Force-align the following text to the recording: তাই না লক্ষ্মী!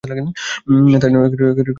তাই 0.93 1.09
না 1.11 1.19
লক্ষ্মী! 1.23 1.61